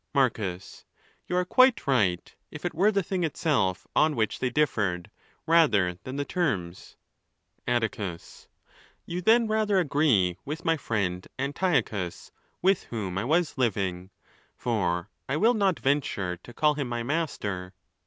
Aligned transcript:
Marcus.—You 0.15 1.35
are 1.37 1.45
quite 1.45 1.85
right 1.85 2.33
if 2.49 2.65
it 2.65 2.73
were 2.73 2.91
the 2.91 3.03
thing 3.03 3.23
itself 3.23 3.85
on 3.95 4.15
which 4.15 4.39
they 4.39 4.49
differed, 4.49 5.11
rather 5.45 5.99
than 6.03 6.15
the 6.15 6.25
terms. 6.25 6.95
iy 7.67 7.75
XXI. 7.79 7.91
Atticws:—You 8.17 9.21
then 9.21 9.45
rather 9.47 9.77
agree 9.77 10.37
with 10.43 10.65
my 10.65 10.75
friend 10.75 11.27
Antiochus, 11.37 12.31
with 12.63 12.85
whom 12.85 13.19
I 13.19 13.25
was 13.25 13.59
living, 13.59 14.09
for 14.57 15.11
I 15.29 15.37
will 15.37 15.53
not 15.53 15.77
venture 15.79 16.35
to 16.35 16.51
call 16.51 16.73
him 16.73 16.89
my 16.89 17.03
master. 17.03 17.75